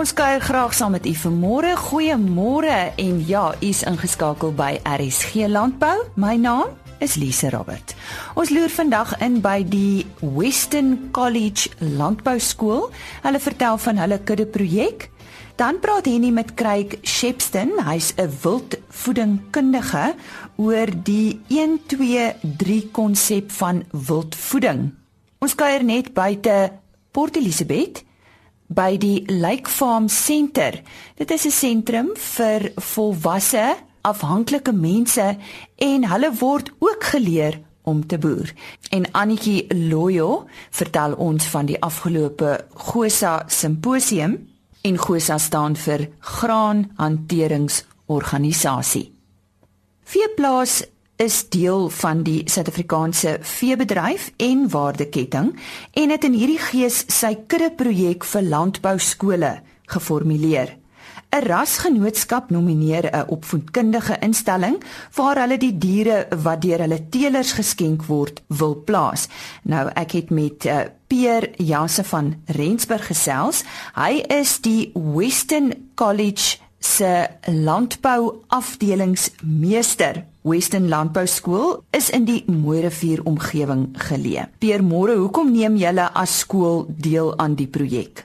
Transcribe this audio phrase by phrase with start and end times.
[0.00, 1.74] Ons kuier graag saam met u vanmôre.
[1.76, 6.06] Goeiemôre en ja, u is ingeskakel by RSG Landbou.
[6.16, 6.72] My naam
[7.04, 7.92] is Lise Robert.
[8.32, 12.88] Ons loer vandag in by die Western College Landbou Skool.
[13.26, 15.10] Hulle vertel van hulle kudde projek.
[15.60, 20.14] Dan praat Henny met Craig Shepston, hy's 'n wildvoedingkundige
[20.56, 24.94] oor die 123 konsep van wildvoeding.
[25.40, 26.72] Ons kuier net buite
[27.12, 28.08] Port Elizabeth
[28.70, 30.82] by die Lake Farm Center.
[31.18, 35.36] Dit is 'n sentrum vir volwasse afhanklike mense
[35.76, 38.52] en hulle word ook geleer om te boer.
[38.90, 44.48] En Annetjie Loyo vertel ons van die afgelope Gosa simposium
[44.82, 49.12] en Gosa staan vir Graanhanteringsorganisasie.
[50.04, 50.84] Veeplaas
[51.20, 55.52] is deel van die Suid-Afrikaanse veebedryf en waardeketting
[55.92, 59.58] en het in hierdie gees sy kudde projek vir landbou skole
[59.92, 60.80] geformuleer.
[61.30, 64.80] 'n Rasgenootskap nomineer 'n opvoedkundige instelling
[65.14, 69.28] waar hulle die diere wat deur hulle teelers geskenk word wil plaas.
[69.62, 73.62] Nou ek het met uh, Pierre Janse van Rensburg gesels.
[73.94, 80.24] Hy is die Western College se landbou afdelingsmeester.
[80.42, 84.46] Western Landbou Skool is in die Mooirivier omgewing geleë.
[84.58, 88.24] Peer môre, hoekom neem julle as skool deel aan die projek?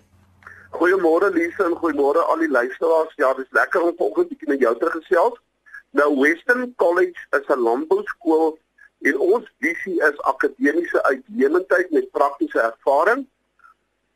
[0.76, 3.12] Goeiemôre Lise en goeiemôre al die luisteraars.
[3.20, 5.36] Ja, dis lekker om vanoggend bietjie met jou te gesels.
[5.96, 8.58] Nou Western College is 'n landbouskool
[9.02, 13.28] en ons visie is akademiese uitnemendheid met praktiese ervaring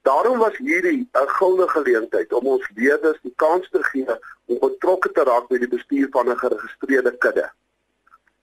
[0.02, 5.12] Daarom was hierdie 'n goue geleentheid om ons leerders die kans te gee om betrokke
[5.12, 7.52] te raak by die bestuur van 'n geregistreerde kudde.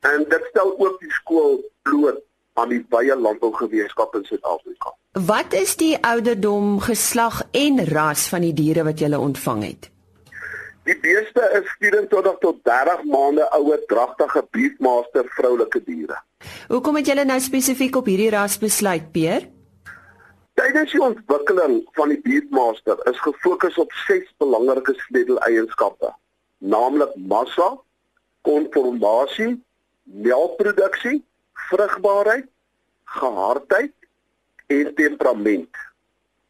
[0.00, 2.20] En dit stel ook die skool bloot
[2.54, 4.94] aan die baie landbougemeenskap in Suid-Afrika.
[5.12, 9.90] Wat is die ouderdom, geslag en ras van die diere wat jy ontvang het?
[10.86, 16.20] Die beeste is 24 tot 30 maande ouer dragtige beefmaster vroulike diere.
[16.68, 19.48] Hoekom het julle nou spesifiek op hierdie ras besluit, Peer?
[20.56, 26.08] Tydens die ontwikkeling van die Beefmaster is gefokus op ses belangrike sleuteleienskappe,
[26.64, 27.74] naamlik massa,
[28.48, 29.50] konformasie,
[30.24, 31.18] melkproduksie,
[31.68, 32.48] vrugbaarheid,
[33.18, 33.92] gehardheid
[34.72, 35.82] en temperament.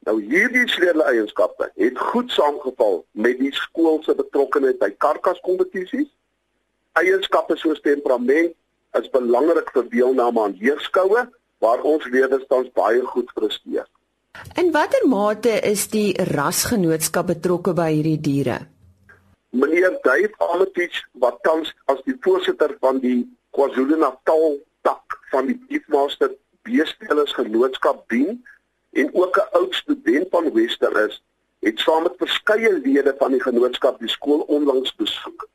[0.07, 6.13] Nou hierdie sleuteleienskappe het goed saamgeval met die skool se betrokkeheid by karkaskompetisies.
[7.03, 8.55] Eienskappe soos temperament
[9.03, 11.27] is belangrik vir deelname aan heerskoue
[11.59, 13.91] waar ons leerders tans baie goed presteer.
[14.57, 18.59] In watter mate is die rasgenootskap betrokke by hierdie diere?
[19.57, 23.25] Meneer Dave Ametich wat tans as die voorsitter van die
[23.57, 24.59] KwaZulu-Natal
[24.89, 26.35] tak van die Beefmaster
[26.67, 28.45] Beespelers Genootskap dien
[28.93, 31.23] en ook 'n oud student van Wester is,
[31.61, 35.49] het saam met verskeie lede van die genootskap die skool onlangs besoek.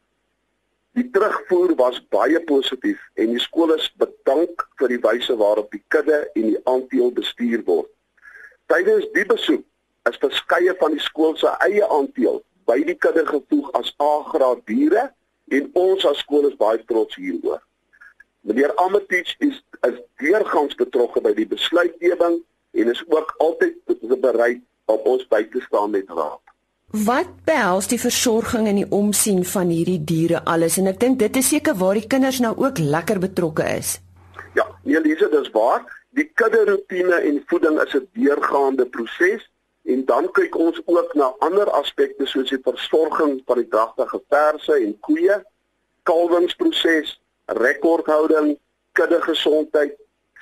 [0.93, 5.83] Die terugvoer was baie positief en die skool is bedank vir die wyse waarop die
[5.87, 7.89] kudde en die aandeel bestuur word.
[8.71, 9.65] Tydens die besoek
[10.07, 12.37] is verskeie van die skool se eie aandeel
[12.69, 15.09] by die kudde gevoeg as A-graad diere
[15.51, 17.59] en ons as skool is baie trots hieroor.
[18.47, 22.39] Meneer Ametich is is deurgangs betrokke by die besluitneming
[22.77, 23.75] en is ook altyd
[24.21, 26.39] bereid om ons by te staan met raad.
[26.91, 31.43] Wat behels die versorging en die omsien van hierdie diere alles en ek dink dit
[31.43, 33.97] is seker waar die kinders nou ook lekker betrokke is.
[34.55, 35.83] Ja, nee Lise, dis waar.
[36.17, 39.43] Die kudderoetine en voeding is 'n deurgaande proses
[39.83, 44.73] en dan kyk ons ook na ander aspekte soos die versorging van die dragtige verse
[44.73, 45.37] en koeie,
[46.03, 48.57] kalwingsproses, rekordhouding,
[48.91, 49.95] kuddegesondheid,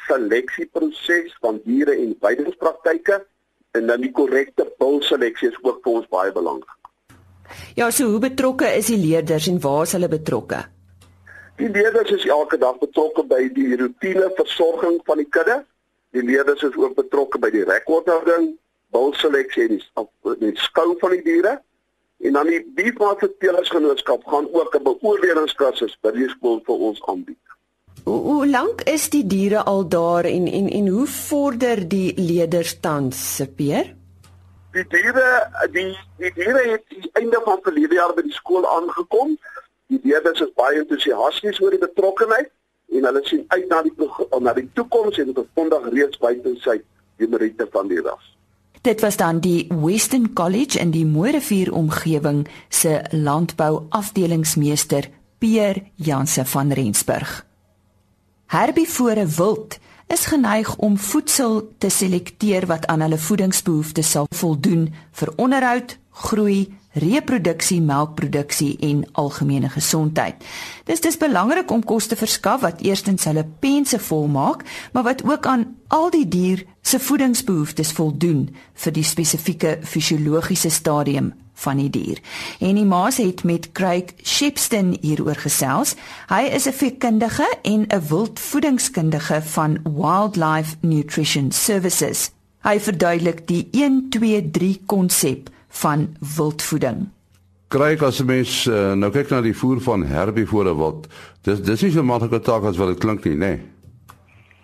[0.08, 3.25] seleksieproses van diere en weidingspraktyke
[3.72, 6.75] en dan die korrekte bulseleksie is ook vir ons baie belangrik.
[7.75, 10.66] Ja, so hoe betrokke is die leerders en waar is hulle betrokke?
[11.59, 15.58] Die leerders is elke dag betrokke by die roetine versorging van die kudde.
[16.16, 18.53] Die leerders is ook betrokke by die rekordhouding,
[18.96, 19.82] bulseleksie en
[20.40, 21.58] die skou van die diere.
[22.23, 27.44] En dan die beefmaatvertelingsgenootskap gaan ook 'n beoordelingskursus by die skool vir ons aanbied.
[28.03, 32.79] Hoe, hoe lank is die diere al daar en en en hoe vorder die leerders
[32.79, 33.96] tans, Peer?
[34.72, 35.28] Die diere
[35.72, 39.38] die die diere het die einde van verlede jaar by die skool aangekom
[39.90, 42.52] die leerders is baie entoesiasties oor die betrokkeheid
[42.94, 43.94] en hulle sien uit na die
[44.46, 46.80] na die toekoms en dit vondag reeds buite sy
[47.20, 48.36] die meriete van die ras.
[48.86, 55.09] Dit was dan die Western College in die Mooirivier omgewing se landbou afdelingsmeester
[55.40, 57.46] Pierre Janse van Rensburg.
[58.50, 59.78] Herbivore wild
[60.08, 66.78] is geneig om voedsel te selekteer wat aan hulle voedingsbehoeftes sal voldoen vir onderhoud, groei,
[66.94, 70.36] reproduksie, melkproduksie en algemene gesondheid.
[70.86, 74.64] Dis dis belangrik om kos te verskaf wat eerstens hulle pense volmaak,
[74.94, 81.34] maar wat ook aan al die dier se voedingsbehoeftes voldoen vir die spesifieke fisiologiese stadium
[81.59, 82.20] van die dier.
[82.64, 85.96] En die maas het met Craig Shepston hieroor gesels.
[86.30, 92.32] Hy is 'n veekundige en 'n wildvoedingskundige van Wildlife Nutrition Services.
[92.64, 97.09] Hy verduidelik die 1 2 3 konsep van wildvoeding.
[97.67, 101.07] Kryk as 'n mens uh, nou kyk na die voer van herbivore wat
[101.41, 103.37] dis dis nie so maklike taak as wat dit klink nie, nê.
[103.37, 103.61] Nee.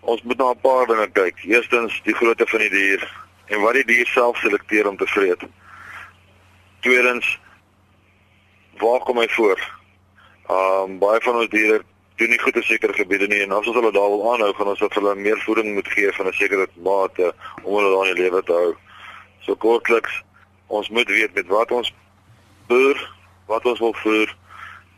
[0.02, 1.44] Ons moet na 'n paar dinge kyk.
[1.44, 3.02] Eerstens die grootte van die dier
[3.46, 5.42] en wat die dier self selekteer om te vreet.
[6.80, 7.40] Tweedens
[8.78, 9.60] waar kom hy voor?
[10.50, 11.82] Um baie van ons diere
[12.16, 14.68] doen nie goed in sekere gebiede nie en as ons hulle daar wil aanhou, gaan
[14.68, 18.24] ons hulle meer voeding moet gee van 'n sekere mate om hulle daar in die
[18.24, 18.76] lewe te hou.
[19.42, 20.24] So kortliks
[20.68, 21.94] ons moet weet met wat ons
[22.68, 22.98] boer,
[23.46, 24.38] wat ons wil voer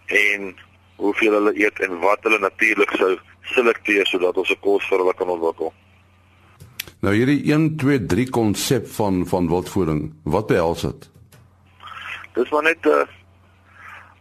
[0.06, 0.56] en
[0.96, 3.18] hoeveel hulle eet en wat hulle natuurlik sou
[3.54, 5.74] selekteer sodat ons 'n kos vir hulle kan ontwikkel.
[7.02, 11.10] Nou hierdie 1 2 3 konsep van van wildvoeding, wat behels dit?
[12.34, 13.08] Dis maar net 'n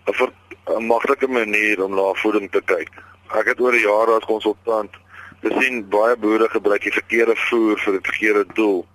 [0.06, 0.32] 'n
[0.76, 2.90] 'n maklike manier om na voeding te kyk.
[3.38, 4.90] Ek het oor die jare as konsultant
[5.42, 8.86] gesien baie boere gebruik die verkeerde voer vir 'n verkeerde doel.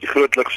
[0.00, 0.56] Die grootliks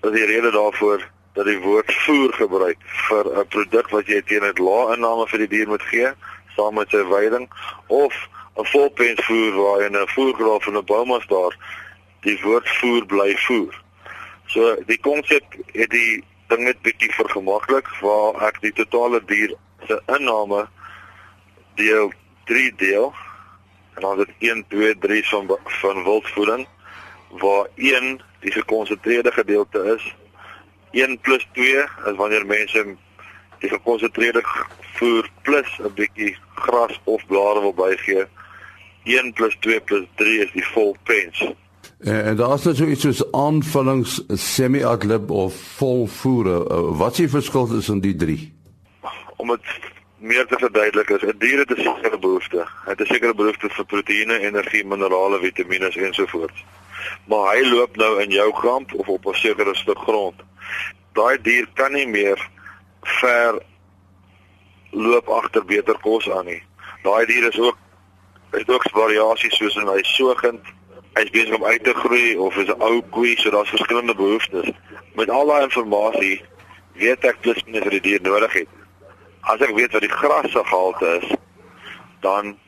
[0.00, 4.44] is die rede daarvoor dat die woord voer gebruik vir 'n produk wat jy teen
[4.44, 6.12] 'n lae inname vir die dier moet gee
[6.56, 7.48] saam met sy veiding
[7.86, 8.14] of
[8.56, 11.56] 'n volpens voer waar jy 'n voergraaf en 'n bouma staar
[12.20, 13.74] die woord voer bly voer.
[14.46, 19.54] So die konsep het die ding net bietjie vergemaklik waar ek die totale dier
[19.86, 20.68] se inname
[21.74, 22.12] deel
[22.44, 23.14] 3 deel
[23.94, 26.66] en dan dit 1 2 3 van van wildvoeding
[27.42, 30.14] waar 1 die gekonsentreerde gedeelte is.
[30.90, 32.96] 1 plus 2 is wanneer mense
[33.58, 34.42] die gekonsentreerde
[34.94, 38.26] voer plus 'n bietjie gras of blare wil bygee.
[39.04, 41.52] 1 plus 2 plus 3 is die vol pens.
[41.98, 46.64] En, en daar is net so iets soos aanvullings semi-adlib of vol voere.
[46.96, 48.52] Wat is die verskil tussen die drie?
[49.36, 49.60] Om dit
[50.16, 52.66] meer te verduidelik is 'n dier het 'n sekere behoefte.
[52.84, 56.64] Het 'n sekere behoefte vir proteïene energie minerale vitamiene ensovoorts
[57.26, 60.42] maar hy loop nou in jou kamp of op 'n sekere stuk grond.
[61.12, 62.48] Daai dier kan nie meer
[63.02, 63.62] ver
[64.90, 66.62] loop agter beter kos aan nie.
[67.02, 67.76] Daai dier is ook
[68.52, 70.64] is ook variasies soos in hy sogend,
[71.14, 74.70] hy's besig om uit te groei of is 'n ou koei, so daar's verskillende behoeftes.
[75.14, 76.42] Met al daai inligting
[77.00, 78.68] weet ek plus minus wat die dier nodig het.
[79.48, 81.30] As ek weet wat die gras se gehalte is,
[82.20, 82.58] dan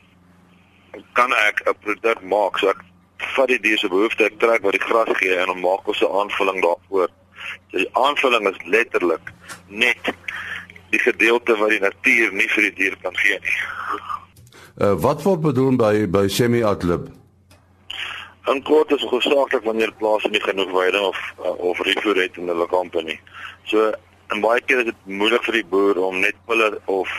[1.13, 2.57] kan ek 'n produk maak.
[2.57, 2.81] So ek
[3.35, 6.01] vat die dier se behoefte, ek trek wat die gras gee en dan maak ons
[6.01, 7.09] 'n aanvulling daarvoor.
[7.71, 9.33] So die aanvulling is letterlik
[9.67, 10.13] net
[10.89, 13.57] die gedeelte wat die natuur nie vir die dier kan gee nie.
[14.81, 17.09] Uh, wat word bedoel by by semi-adlib?
[18.45, 22.47] En kort is gesaaklik wanneer plase nie genoeg veiding of uh, of refoer het in
[22.47, 23.19] hulle kampanje.
[23.63, 23.93] So
[24.27, 27.09] en baie keer is dit moeilik vir die boer om net puller of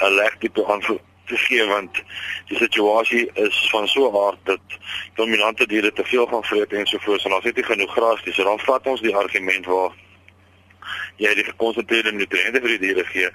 [0.00, 2.02] 'n legtipe aanvulling te gee want
[2.48, 4.78] die situasie is van so 'n aard dat
[5.14, 8.24] dominante diere te veel gaan vreet en so voort en ons het nie genoeg gras
[8.24, 8.34] nie.
[8.34, 9.92] So dan vat ons die argument waar
[11.16, 13.30] jy die gekonsentreerde nutriënte vir die diere gee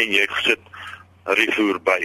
[0.00, 0.60] en jy sit
[1.24, 2.00] refoer by.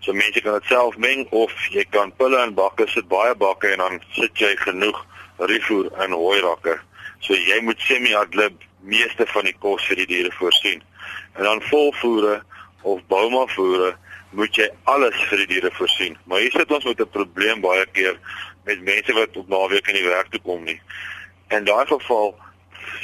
[0.00, 3.72] So mense kan dit self meng of jy kan pulle in bakke sit baie bakke
[3.72, 5.06] en dan sit jy genoeg
[5.38, 6.78] refoer in hooi rakke.
[7.20, 10.82] So jy moet semi-adlib meeste van die kos vir die diere voorsien.
[11.38, 12.42] En dan volvoere
[12.82, 13.92] of bouma voere
[14.32, 16.16] moet jy alles vir die diere voorsien.
[16.24, 18.18] Maar hier sit ons met 'n probleem baie keer
[18.64, 20.80] met mense wat op naweek in die werk toe kom nie.
[21.48, 22.34] In daai geval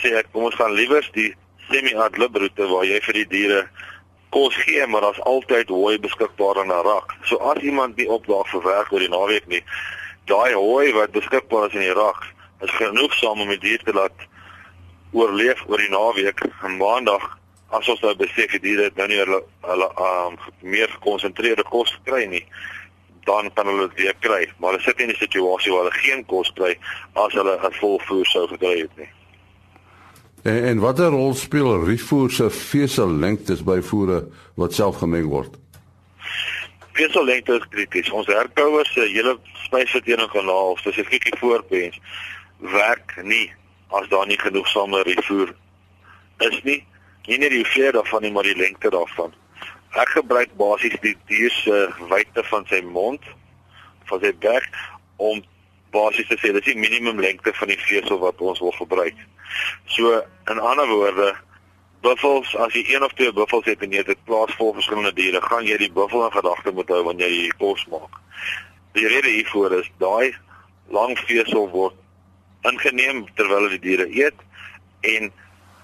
[0.02, 1.35] sê ek kom ons gaan liewer die
[1.70, 3.68] semi-adlib roete waar jy vir die diere
[4.30, 7.14] kos gee, maar daar's altyd hooi beskikbaar in 'n rak.
[7.25, 9.64] So as iemand nie opdaag vir werk oor die naweek nie,
[10.26, 12.25] daai hooi wat beskikbaar is in die rak,
[12.61, 14.18] is genoegsaam om die dier te laat
[15.12, 16.40] oorleef oor die naweek.
[16.62, 17.38] En maandag
[17.77, 22.25] as ons nou besef die diere nou nie hulle hulle um, meer gekonsentreerde kos kry
[22.27, 22.45] nie
[23.29, 26.25] dan kan hulle dit weer kry maar hulle sit in 'n situasie waar hulle geen
[26.27, 26.75] kos kry
[27.15, 29.11] as hulle 'n volvoer sou gekry het nie
[30.43, 35.57] En, en watter rol speel rifoer se vesellengtes by voere wat self gemeng word?
[36.93, 38.11] Vesellengte is krities.
[38.11, 39.35] Ons herkouers se hele
[39.65, 41.99] spysvertering kanaal, spesifiek die voorpens,
[42.59, 43.49] werk nie
[43.99, 45.55] as daar nie genoegsame rifoer
[46.47, 46.81] is nie
[47.27, 49.35] nie net die hoeveelheid daarvan nie, maar die lengte daarvan.
[49.97, 53.25] Ek gebruik basies die dier se wyte van sy mond
[54.09, 54.69] van sy bek
[55.17, 55.43] om
[55.93, 59.17] basies te sê dis die minimum lengte van die vesel wat ons wil gebruik.
[59.89, 60.21] So
[60.53, 61.35] in ander woorde
[62.05, 65.41] buffels as jy een of twee buffels het en jy het plaas vol verskillende diere,
[65.43, 68.21] gaan jy die buffel in gedagte moet hou wanneer jy kos maak.
[68.97, 70.37] Die rede hiervoor is daai
[70.95, 71.97] lang vesel word
[72.69, 74.47] ingeneem terwyl die diere eet
[75.07, 75.33] en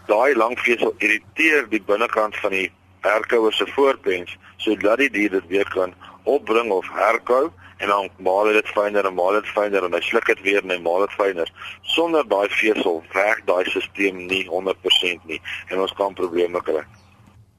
[0.06, 2.70] daai lang vesel irriteer die binnekant van die
[3.04, 5.94] herkouer se voorpens sodat die dier dit weer kan
[6.24, 10.26] opbring of herkou en dan maal dit fyner en maal dit fyner en hy sluk
[10.30, 11.50] dit weer en hy maal dit fyner.
[11.94, 16.84] Sonder daai vesel werk daai stelsel nie 100% nie en ons kan probleme kry.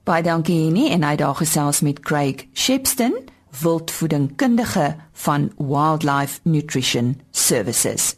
[0.05, 3.17] Baie dankie nie en hy daar gesels met Craig Shepston,
[3.61, 8.13] wildvoedingkundige van Wildlife Nutrition Services.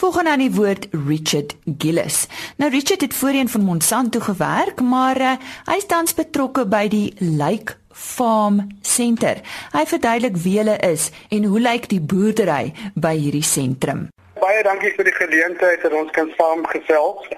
[0.00, 2.26] Volgens aan die woord Richard Gillis.
[2.56, 5.32] Nou Richard het voorheen van Monsanto gewerk, maar uh,
[5.64, 9.42] hy is tans betrokke by die Lake Farm Center.
[9.74, 14.06] Hy verduidelik wie hulle is en hoe lyk die boerdery by hierdie sentrum.
[14.40, 17.28] Baie dankie vir die geleentheid dat ons kan saamgesels.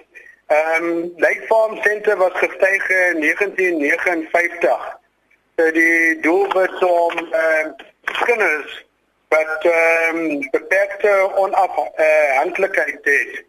[0.54, 4.86] Ehm um, Lake Farm Center was gestig in 1959.
[5.58, 8.84] So die doel om ehm uh, kinders
[9.32, 13.44] wat ehm um, beperkte onafhanklikheid het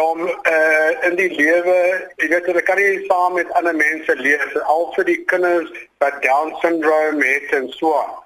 [0.00, 1.76] om uh, in die lewe,
[2.18, 5.70] jy weet hulle kan nie saam met ander mense leef al vir die kinders
[6.02, 8.16] wat down syndrome het en so aan.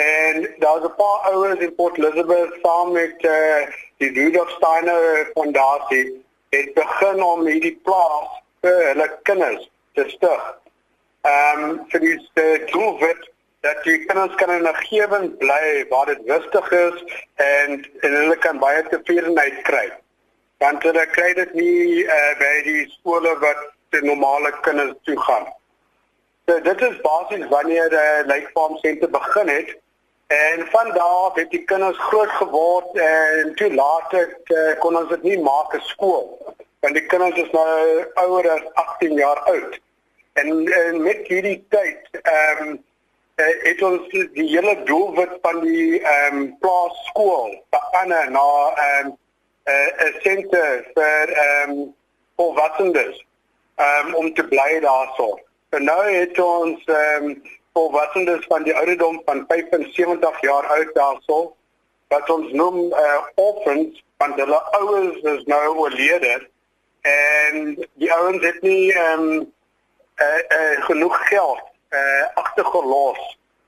[0.00, 3.66] En daar's 'n paar ouers in Port Elizabeth saam met uh,
[3.98, 8.30] die Rudolf Steiner Fondasie het begin om hierdie plaas
[8.62, 10.44] vir hulle kinders te stig.
[11.20, 12.16] Ehm um, vir die
[12.70, 13.30] doelwit
[13.60, 17.02] dat die kinders kan in 'n omgewing bly waar dit rustig is
[17.34, 19.92] en en hulle kan baie tevredenheid kry
[20.58, 23.60] want hulle kry dit nie uh, by die skole wat
[23.94, 25.46] die normale kinders toe gaan.
[26.46, 29.76] So dit is basies wanneer die uh, Lake Farm Center begin het
[30.26, 35.08] en van daar af het die kinders groot geword en toe later uh, kon ons
[35.08, 36.26] dit nie maak 'n skool
[36.80, 39.80] want die kinders is nou ouer as 18 jaar oud.
[40.32, 42.78] En, en met hierdie tyd ehm um,
[43.62, 49.16] het ons die hele doelwit van die ehm um, plaasskool verander na ehm um,
[49.64, 51.94] 'n uh, 'n senter vir ehm um,
[52.36, 53.24] volwassenes
[53.76, 55.38] um, om te bly daarso.
[55.68, 57.42] En nou het ons ehm um,
[57.72, 61.56] volwassenes van die ouderdom van 75 jaar oud daarso
[62.08, 66.48] wat ons noem uh, orphans want hulle ouers is nou oorlede
[67.00, 69.52] en die ouens het nie ehm um,
[70.16, 73.20] uh, uh, genoeg geld uh, agtergelos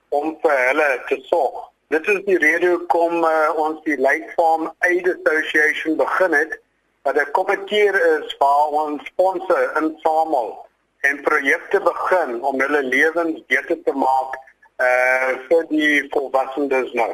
[0.08, 1.68] om vir hulle te sorg.
[1.92, 6.60] Dit is die rede hoekom uh, ons die Lake Farm Aid Association begin het
[7.02, 10.66] wat 'n komitee is waar ons fondse insamel
[11.00, 14.38] en projekte begin om hulle lewens beter te maak
[14.82, 17.10] uh vir die volwassenes nou.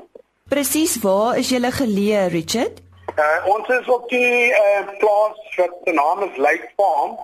[0.49, 2.81] Presies, waar is julle geleë, Richard?
[3.17, 7.17] Uh ons is op die uh plaas wat se naam is Lake Farm.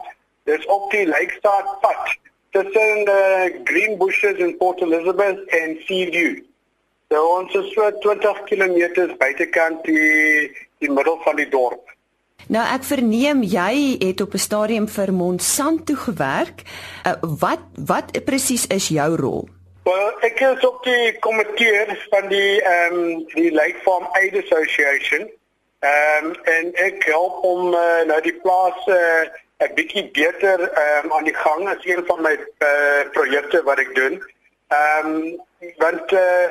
[0.44, 2.16] Dis op die Lakeside pad
[2.54, 6.42] tussen uh, Green Bushes in Port Elizabeth en Seaview.
[7.10, 8.78] So ons is so 20 km
[9.18, 10.50] buitekant die
[10.82, 11.90] die middel van die dorp.
[12.52, 16.62] Nou ek verneem jy het op 'n stadium vir Monsanto gewerk.
[17.06, 19.48] Uh, wat wat presies is jou rol?
[19.84, 25.30] Wel, ek is op die komitee van die ehm um, die Lake Farm Aid Association.
[25.80, 29.26] Ehm um, en ek help om uh, nou die plaas uh,
[29.64, 33.78] 'n bietjie beter ehm um, aan die gang as een van my uh, projekte wat
[33.78, 34.22] ek doen.
[34.68, 35.40] Ehm um,
[35.76, 36.48] want uh,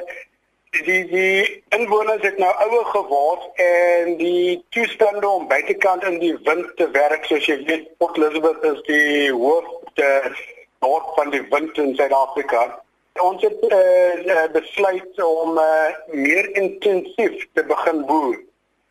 [0.81, 6.71] die die inwoners het nou ouer geword en die toestande om buitekant in die wind
[6.77, 10.09] te werk soos jy weet Port Elizabeth is die hoofde
[10.81, 12.63] noord van die wind in Suid-Afrika.
[13.21, 18.39] Ons het uh, besluit om uh, meer intensief te begin boer.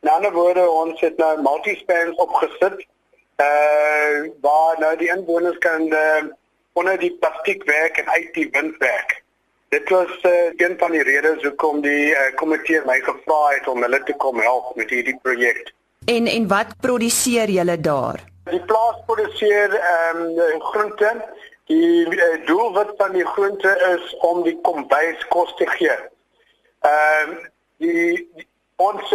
[0.02, 2.87] In ander woorde ons het nou multispans opgesit
[3.37, 6.25] uh waar nou die inwoners kan uh,
[6.73, 9.23] onder die plastiek werk en uit die wind werk.
[9.69, 13.83] Dit was uh, een van die redes hoekom die uh, komitee my gevra het om
[13.83, 15.73] hulle te kom help met hierdie projek.
[16.05, 18.21] En en wat produseer julle daar?
[18.51, 21.12] Die plaas produseer ehm um, groente.
[21.65, 25.99] Die uh, doelwit van die groente is om die kombuis kos te gee.
[26.81, 27.37] Ehm um,
[27.77, 29.15] die, die ons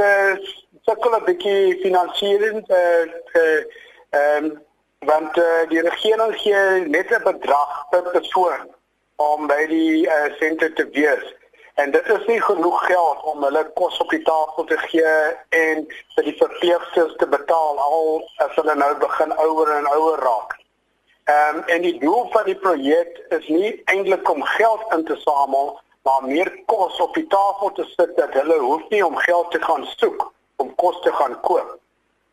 [0.88, 4.66] sukkel 'n bietjie finansiering eh uh, ehm um,
[5.00, 8.76] want uh, die regering gee net 'n bedrag per persoon
[9.16, 11.36] om by die uh, senter te wees.
[11.76, 15.14] En dit is nie genoeg geld om hulle kos op die tafel te gee
[15.50, 15.86] en
[16.16, 20.58] vir die verpleegsters te betaal al as hulle nou begin ouer en ouer raak.
[21.24, 25.16] Ehm um, en die doel van die projek is nie eintlik om geld in te
[25.16, 29.52] samel, maar meer kos op die tafel te sit dat hulle hoef nie om geld
[29.52, 31.78] te gaan soek om kos te gaan koop.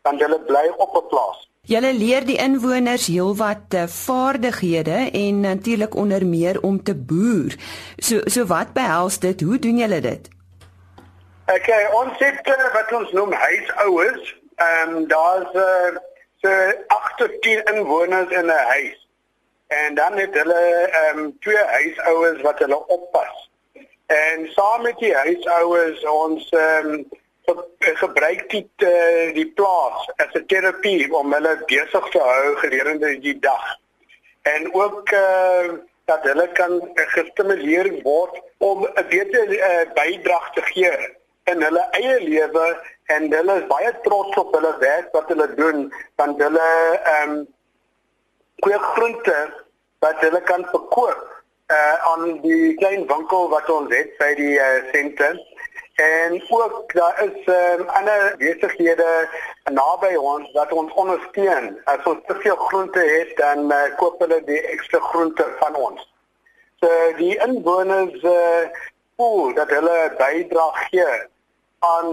[0.02, 1.48] Want hulle bly op 'n plaas.
[1.64, 7.56] Julle leer die inwoners heelwat uh, vaardighede en natuurlik onder meer om te boer.
[7.96, 9.40] So so wat behels dit?
[9.40, 10.28] Hoe doen julle dit?
[11.46, 14.36] Okay, ons het wat ons noem huisouers.
[14.56, 15.96] Ehm um, daar's uh,
[16.44, 16.52] so
[16.86, 19.08] 8 tot 10 inwoners in 'n huis.
[19.66, 23.50] En dan het hulle ehm um, twee huisouers wat hulle oppas.
[24.06, 27.08] En saam met die huisouers ons ehm um,
[27.78, 33.38] gebruik die uh, die plaas as 'n terapie om hulle besig te hou gedurende die
[33.38, 33.64] dag.
[34.42, 35.68] En ook uh,
[36.04, 40.96] dat hulle kan gestimuleer word om 'n beter uh, bydrae te gee
[41.44, 42.66] in hulle eie lewe
[43.06, 46.68] en hulle is baie trots op hulle werk wat hulle doen want hulle
[47.14, 47.46] ehm um,
[48.64, 49.38] kweek groente
[50.04, 51.20] wat hulle kan verkoop
[51.76, 55.40] uh, aan die klein winkel wat ons het by die uh, sentrum
[55.94, 59.28] En ook daar is um, ander besighede
[59.70, 61.78] naby ons wat ons ondersteun.
[61.84, 66.02] As ons te veel groente het, dan uh, koop hulle die ekstra groente van ons.
[66.82, 68.66] So die inwoners uh,
[69.16, 71.14] voel dat hulle bydra gee
[71.78, 72.10] aan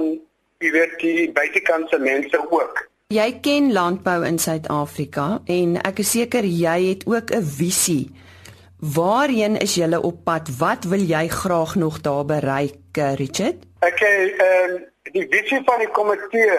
[0.62, 2.86] die weet die buitekantse mense ook.
[3.12, 8.14] Jy ken landbou in Suid-Afrika en ek is seker jy het ook 'n visie
[8.82, 10.58] Waarheen is julle op pad?
[10.58, 13.56] Wat wil jy graag nog daar bereik, eh, Richard?
[13.80, 16.58] Okay, ehm um, die visie van die komitee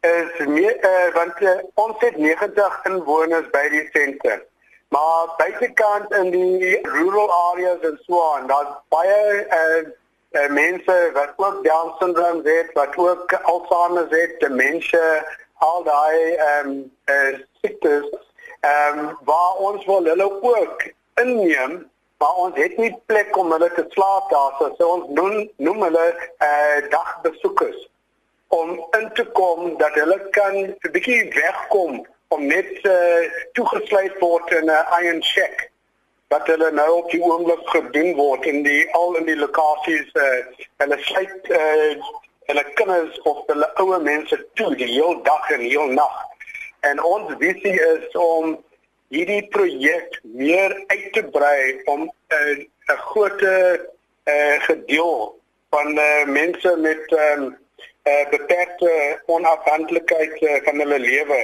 [0.00, 4.42] is meer uh, want uh, ons het 90 inwoners by die sentrum.
[4.88, 9.88] Maar buitekant in die rural areas en so aan, daar's baie uh,
[10.30, 15.10] uh, mense wat ook Down syndrome het, wat ook Alzheimer het, demensie,
[15.54, 18.10] al daai ehm um, uh, siektes.
[18.60, 20.90] Ehm um, waar ons wil hulle ook
[21.22, 25.36] inneem, maar ons het nie plek om hulle te slaap daar so, so ons noem
[25.56, 27.88] noem hulle eh uh, dagbesoekers
[28.60, 34.18] om in te kom dat hulle kan 'n bietjie wegkom om net eh uh, toegesluit
[34.18, 35.70] word in 'n iron shack
[36.28, 40.24] wat hulle nou op die oomblik gedoen word in die al in die lokasies eh
[40.24, 42.04] uh, hulle eh uh,
[42.50, 46.16] hulle kinders of hulle ouer mense toe die hele dag en heel nag
[46.80, 48.58] en ons visie is om
[49.10, 52.58] hierdie projek meer uit te brei om 'n uh,
[52.94, 55.38] 'n groot uh, gedeel
[55.70, 57.56] van uh, mense met um,
[58.04, 61.40] uh, beperkte onafhanklikheid uh, van hulle lewe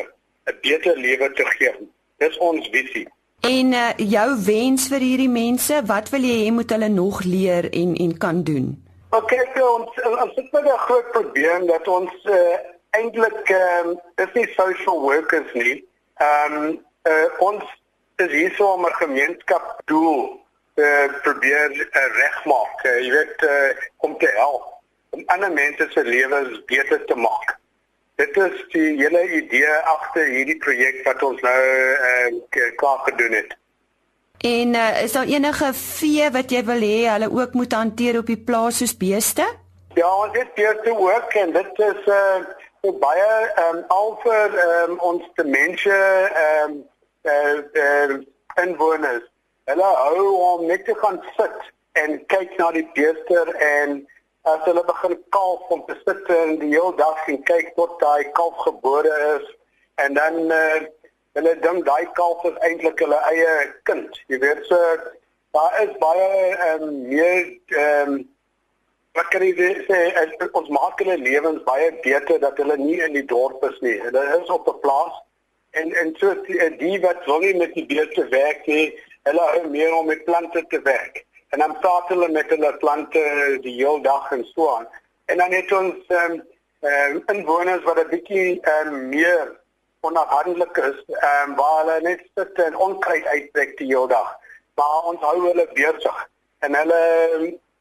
[0.47, 1.75] 'n beter lewe te gee.
[2.19, 3.09] Dis ons visie.
[3.41, 7.71] En uh, jou wens vir hierdie mense, wat wil jy hê moet hulle nog leer
[7.71, 8.75] en en kan doen?
[9.11, 9.91] Okay, so ons
[10.23, 12.57] ons het 'n groot probleem dat ons uh,
[12.91, 15.85] eintlik um, is nie social workers nie.
[16.17, 17.65] Ehm um, uh, ons
[18.17, 20.41] is hier so om 'n gemeenskap doel
[20.75, 20.89] te
[21.23, 22.85] probeer uh, regmaak.
[22.85, 24.75] Uh, jy weet uh, om te help
[25.11, 27.57] om ander mense se lewens beter te maak.
[28.17, 31.61] Dit is die hele idee agter hierdie projek wat ons nou
[32.09, 33.57] uh, klaar gedoen het.
[34.45, 38.27] En uh, is daar enige vee wat jy wil hê hulle ook moet hanteer op
[38.27, 39.47] die plaas soos beeste?
[39.97, 42.41] Ja, ons het beeste ook en dit is uh,
[43.01, 43.31] baie
[43.63, 46.85] um, al vir um, ons demensie ehm um,
[47.27, 48.19] eh uh,
[48.63, 49.25] inwoners.
[49.65, 53.99] Hulle hou om net te gaan sit en kyk na die beester en
[54.47, 58.31] as hulle begin kalf om te sit en die hele dag en kyk tot daai
[58.39, 59.49] kalf gebore is
[60.05, 60.85] en dan uh,
[61.39, 63.53] hulle dink daai kalf is eintlik hulle eie
[63.91, 64.21] kind.
[64.33, 64.79] Jy weet so
[65.57, 66.31] daar is baie
[66.71, 68.17] um, meer ehm um,
[69.17, 70.01] wat kan jy sê
[70.61, 73.97] ons maak hulle lewens baie beter dat hulle nie in die dorp is nie.
[74.03, 75.23] Hulle is op 'n plaas
[75.81, 78.87] en en so die, eh, die wat wil met die beeste werk nie,
[79.29, 81.25] hulle hou meer om met plante te werk.
[81.55, 83.23] En dan praat hulle met hulle plante
[83.63, 84.89] die hele dag en so aan.
[85.27, 86.43] En dan het ons ehm um,
[86.91, 89.53] um, inwoners wat 'n bietjie ehm um, meer
[90.01, 94.37] onafhanklik is, ehm um, waar hulle net sit en onkruid uittrek die hele dag.
[94.75, 97.03] Maar ons hou hulle besig en hulle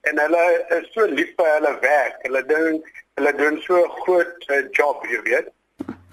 [0.02, 0.46] en hulle
[0.80, 2.18] is so lief vir hulle werk.
[2.22, 2.84] Hulle doen
[3.16, 5.48] hulle doen so 'n groot uh, job, jy weet.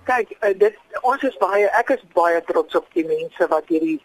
[0.04, 0.76] Kyk, uh, dit
[1.08, 4.00] ons is baie ek is baie trots op die mense wat hierdie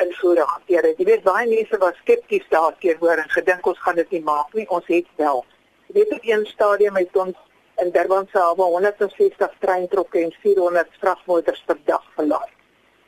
[0.00, 1.00] invoering hanteer het.
[1.00, 4.68] Jy weet baie mense was skepties daarteenoor en gedink ons gaan dit nie maak nie.
[4.70, 5.42] Ons het wel.
[5.88, 7.38] Jy weet op een stadium het ons
[7.82, 12.50] in Durban se al 160 treintrokke en 400 vragmotors per dag gelaai.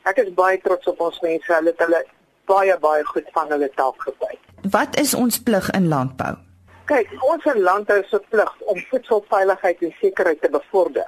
[0.03, 1.53] Ek is baie trots op ons mense.
[1.53, 2.03] Hulle het hulle
[2.51, 4.41] baie baie goed van hulle taak gebyt.
[4.75, 6.35] Wat is ons plig in landbou?
[6.91, 11.07] Kyk, ons in landbou se plig om voedselveiligheid en sekerheid te bevorder.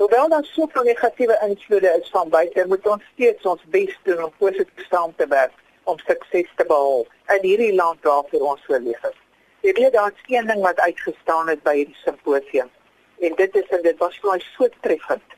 [0.00, 4.30] Hoewel daar soveel negatiewe invloede is van buite, moet ons steeds ons bes doen om
[4.38, 5.52] positief saam te werk
[5.84, 7.02] om sukses te behaal
[7.34, 9.18] in hierdie land waarvoor ons so lief is.
[9.66, 12.70] Jy weet daar's een ding wat uitgestaan het by hierdie simposium
[13.28, 15.36] en dit is en dit was vir my so treffend.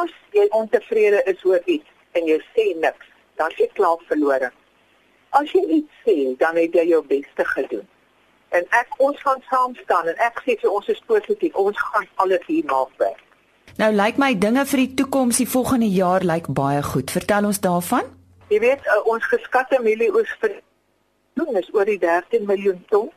[0.00, 4.48] As jy ontevrede is oor iets en jy sê niks, dan jy klaar verlore.
[5.42, 7.84] As jy iets sê, dan het jy jou beste gedoen.
[8.56, 12.08] En ek ons gaan saam staan en ek sê vir ons is positief, ons gaan
[12.24, 13.20] alles hier maak.
[13.74, 17.10] Nou lyk my dinge vir die toekoms die volgende jaar lyk baie goed.
[17.10, 18.06] Vertel ons daarvan.
[18.52, 20.60] Jy weet uh, ons geskatte mielieoes vir
[21.34, 23.08] doen is oor die 13 miljoen ton.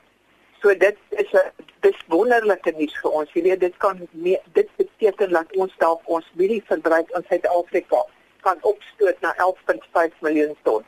[0.63, 3.30] So dit is 'n dis wonderlike nuus vir ons.
[3.34, 8.02] Jy weet dit kan mee, dit beteken dat ons dalk ons mielieverbruik in Suid-Afrika
[8.41, 10.84] kan opstoot na 11.5 miljoen ton.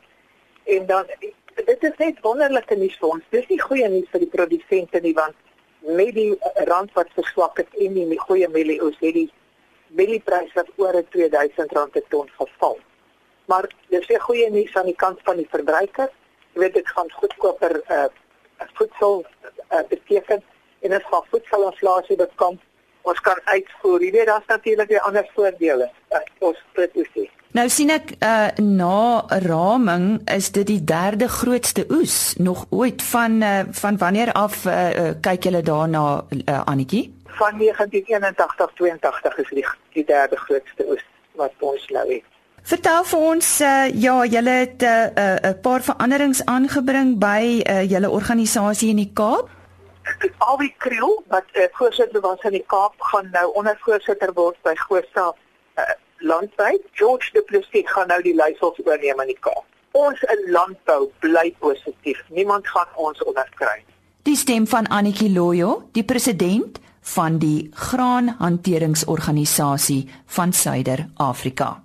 [0.64, 1.06] En dan
[1.54, 3.22] dit is net wonderlike nuus vir ons.
[3.30, 5.36] Dis nie goeie nuus vir die produsente nie want
[5.80, 6.34] met die
[6.66, 9.30] rand wat verswak het en die goeie mielieoes het die
[9.98, 12.78] mielieprys wat oor 2000 rand per ton geval.
[13.50, 16.10] Maar dis weer goeie nuus aan die kant van die verbruiker.
[16.54, 18.08] Jy weet dit gaan goedkoper uh
[18.76, 19.24] voedsel
[19.72, 20.42] uh, beteken
[20.80, 22.58] en dit gaan voedselinflasie bekom.
[23.02, 24.02] Ons kan uitvoer.
[24.04, 25.90] Jy weet daar's natuurlik weer ander voordele.
[26.12, 27.30] Uh, ons produsie.
[27.56, 33.40] Nou sien ek uh na raming is dit die derde grootste oes nog ooit van
[33.42, 37.08] uh, van wanneer af uh, uh, kyk julle daarna uh, Annetjie?
[37.38, 41.04] Van 1981 82 is die, die derde grootste oes
[41.38, 42.26] wat ons nou het.
[42.62, 47.62] Vertel vir ons uh, ja, julle het 'n uh, uh, uh, paar veranderings aangebring by
[47.64, 49.48] uh, julle organisasie in die Kaap.
[50.38, 54.74] Al die kriel wat uh, voorsitter was in die Kaap gaan nou ondervoorsitter word by
[54.76, 55.32] Gosa
[55.76, 55.82] uh,
[56.18, 56.78] landbou.
[56.92, 59.64] George Du Plessis gaan nou die leiersels oorneem in die Kaap.
[59.92, 62.22] Ons in landbou bly positief.
[62.28, 63.84] Niemand gaan ons onderkry.
[64.22, 71.82] Die stem van Annetjie Loyo, die president van die Graanhanteringsorganisasie van Suider-Afrika.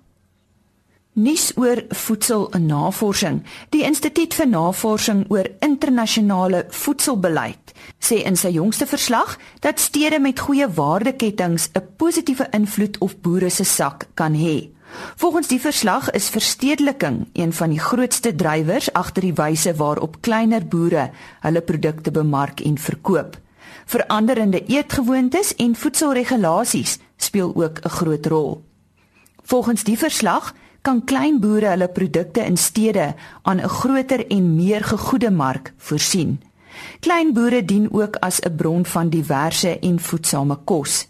[1.16, 3.40] Nuus oor voedselnavorsing.
[3.72, 10.44] Die Instituut vir Navorsing oor Internasionale Voedselbeleid sê in sy jongste verslag dat stede met
[10.44, 14.76] goeie waardeketTINGS 'n positiewe invloed op boere se sak kan hê.
[15.16, 20.66] Volgens die verslag is verstedeliking een van die grootste drywers agter die wyse waarop kleiner
[20.66, 23.36] boere hulle produkte bemark en verkoop.
[23.84, 28.64] Veranderende eetgewoontes en voedselregulasies speel ook 'n groot rol.
[29.42, 34.84] Volgens die verslag kan klein boere hulle produkte in stede aan 'n groter en meer
[34.84, 36.40] gegoede mark voorsien.
[37.00, 41.08] Klein boere dien ook as 'n bron van diverse en voedsame kos.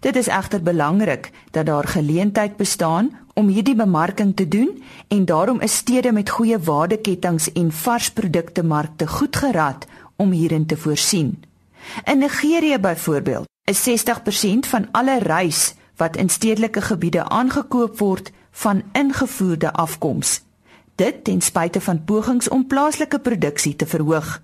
[0.00, 5.60] Dit is egter belangrik dat daar geleentheid bestaan om hierdie bemarking te doen en daarom
[5.60, 11.42] is stede met goeie waardeketTINGS en vars produkte markte goed gerad om hierin te voorsien.
[12.04, 18.82] In Nigerië byvoorbeeld, is 60% van alle rys wat in stedelike gebiede aangekoop word van
[18.92, 20.42] ingevoerde afkoms.
[20.94, 24.42] Dit ten spyte van pogings om plaaslike produksie te verhoog.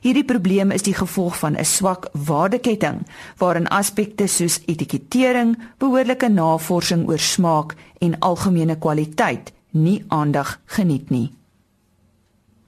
[0.00, 7.08] Hierdie probleem is die gevolg van 'n swak waardeketting waarin aspekte soos etikettering, behoorlike navorsing
[7.08, 11.37] oor smaak en algemene kwaliteit nie aandag geniet nie.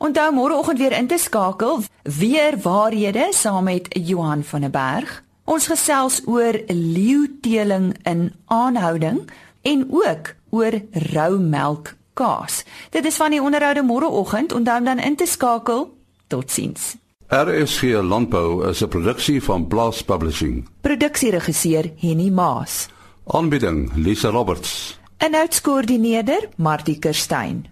[0.01, 5.23] Onthou môreoggend weer in te skakel weer waarhede saam met Johan van der Berg.
[5.45, 9.31] Ons gesels oor leeuteling in aanhouding
[9.63, 10.81] en ook oor
[11.13, 12.65] roumelk kaas.
[12.91, 14.53] Dit is van die onderhoude môreoggend.
[14.53, 15.91] Onthou dan in te skakel.
[16.27, 16.97] Totsiens.
[17.29, 20.69] RSG Landbou is 'n produksie van Blast Publishing.
[20.81, 22.89] Produksieregisseur Henny Maas.
[23.27, 24.99] Aanbieding Lisa Roberts.
[25.19, 27.67] Inhoudskoördineerder Martie Kerstyn.